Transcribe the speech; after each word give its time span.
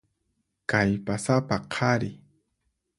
Kallpasapa 0.71 1.57
qhari. 1.77 2.11